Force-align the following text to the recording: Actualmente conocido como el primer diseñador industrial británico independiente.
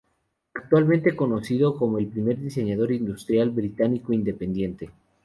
Actualmente 0.55 1.15
conocido 1.15 1.77
como 1.77 1.99
el 1.99 2.07
primer 2.07 2.39
diseñador 2.39 2.91
industrial 2.91 3.51
británico 3.51 4.13
independiente. 4.13 4.89